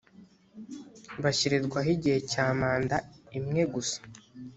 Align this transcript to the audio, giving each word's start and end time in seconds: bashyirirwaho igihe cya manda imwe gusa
bashyirirwaho 1.23 1.89
igihe 1.95 2.17
cya 2.31 2.45
manda 2.59 2.97
imwe 3.37 3.61
gusa 3.73 3.99